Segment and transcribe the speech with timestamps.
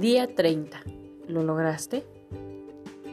[0.00, 0.82] Día 30.
[1.28, 2.06] ¿Lo lograste?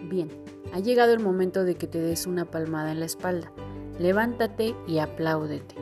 [0.09, 0.29] Bien,
[0.71, 3.51] ha llegado el momento de que te des una palmada en la espalda.
[3.99, 5.75] Levántate y apláudete.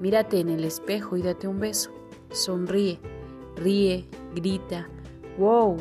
[0.00, 1.90] Mírate en el espejo y date un beso.
[2.30, 2.98] Sonríe,
[3.56, 4.88] ríe, grita.
[5.36, 5.76] ¡Wow!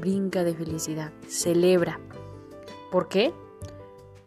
[0.00, 1.12] Brinca de felicidad.
[1.26, 1.98] Celebra.
[2.92, 3.34] ¿Por qué?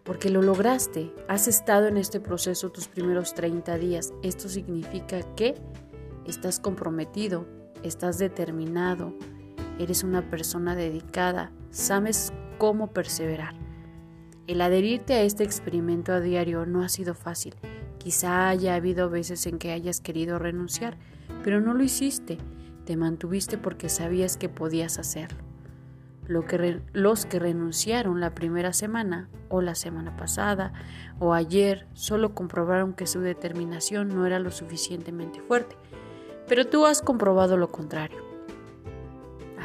[0.03, 1.13] Porque lo lograste.
[1.29, 4.13] Has estado en este proceso tus primeros 30 días.
[4.23, 5.55] Esto significa que
[6.25, 7.45] estás comprometido,
[7.81, 9.13] estás determinado,
[9.79, 13.55] eres una persona dedicada, sabes cómo perseverar.
[14.47, 17.55] El adherirte a este experimento a diario no ha sido fácil.
[17.97, 20.97] Quizá haya habido veces en que hayas querido renunciar,
[21.43, 22.37] pero no lo hiciste.
[22.85, 25.39] Te mantuviste porque sabías que podías hacerlo.
[26.27, 30.73] Lo que los que renunciaron la primera semana o la semana pasada
[31.19, 35.75] o ayer solo comprobaron que su determinación no era lo suficientemente fuerte.
[36.47, 38.26] Pero tú has comprobado lo contrario.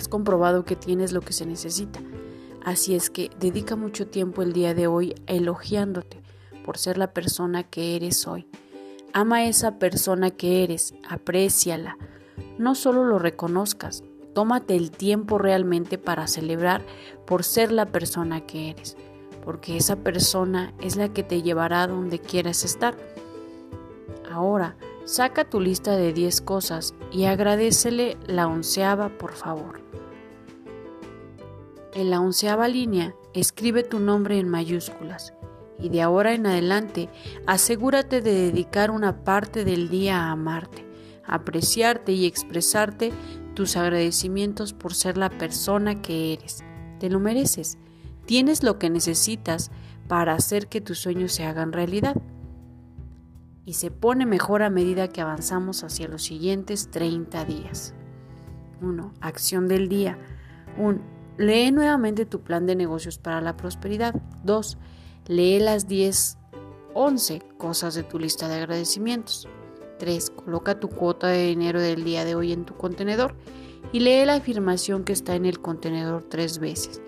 [0.02, 2.00] Has comprobado que tienes lo que se necesita.
[2.64, 6.20] Así es que dedica mucho tiempo el día de hoy elogiándote
[6.64, 8.48] por ser la persona que eres hoy.
[9.12, 11.98] Ama a esa persona que eres, apréciala.
[12.58, 14.02] No solo lo reconozcas,
[14.34, 16.82] tómate el tiempo realmente para celebrar
[17.24, 18.96] por ser la persona que eres,
[19.44, 22.96] porque esa persona es la que te llevará donde quieras estar.
[24.28, 29.80] Ahora, saca tu lista de 10 cosas y agradecele la onceava, por favor.
[31.94, 35.34] En la onceava línea, escribe tu nombre en mayúsculas
[35.78, 37.08] y de ahora en adelante
[37.46, 40.86] asegúrate de dedicar una parte del día a amarte,
[41.24, 43.12] apreciarte y expresarte
[43.54, 46.64] tus agradecimientos por ser la persona que eres.
[46.98, 47.78] Te lo mereces.
[48.26, 49.70] Tienes lo que necesitas
[50.08, 52.16] para hacer que tus sueños se hagan realidad.
[53.64, 57.94] Y se pone mejor a medida que avanzamos hacia los siguientes 30 días.
[58.80, 59.14] 1.
[59.20, 60.18] Acción del día.
[60.78, 64.14] 1 Lee nuevamente tu plan de negocios para la prosperidad.
[64.44, 64.78] 2.
[65.28, 66.38] Lee las 10,
[66.94, 69.48] 11 cosas de tu lista de agradecimientos.
[69.98, 70.30] 3.
[70.30, 73.34] Coloca tu cuota de dinero del día de hoy en tu contenedor
[73.92, 77.00] y lee la afirmación que está en el contenedor tres veces.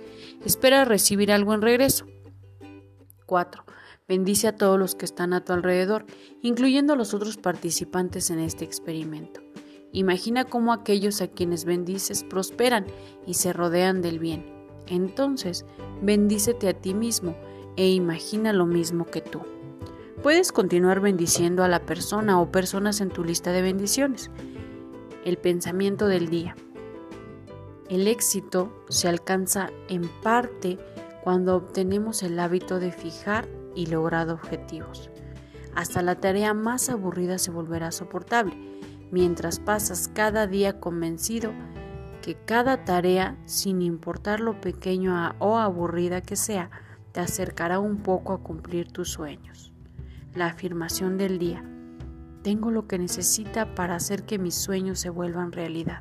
[0.44, 2.06] Espera recibir algo en regreso.
[3.26, 3.64] 4.
[4.06, 6.04] Bendice a todos los que están a tu alrededor,
[6.42, 9.40] incluyendo a los otros participantes en este experimento.
[9.92, 12.84] Imagina cómo aquellos a quienes bendices prosperan
[13.26, 14.44] y se rodean del bien.
[14.88, 15.64] Entonces,
[16.02, 17.34] bendícete a ti mismo
[17.76, 19.40] e imagina lo mismo que tú.
[20.22, 24.30] Puedes continuar bendiciendo a la persona o personas en tu lista de bendiciones.
[25.24, 26.56] El pensamiento del día.
[27.88, 30.78] El éxito se alcanza en parte
[31.22, 35.10] cuando obtenemos el hábito de fijar y lograr objetivos.
[35.74, 38.56] Hasta la tarea más aburrida se volverá soportable
[39.10, 41.52] mientras pasas cada día convencido
[42.22, 46.70] que cada tarea, sin importar lo pequeño o aburrida que sea,
[47.12, 49.72] te acercará un poco a cumplir tus sueños.
[50.34, 51.62] La afirmación del día.
[52.42, 56.00] Tengo lo que necesita para hacer que mis sueños se vuelvan realidad.